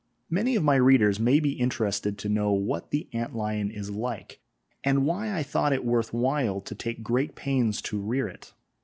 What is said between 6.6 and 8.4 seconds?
take great pains to rear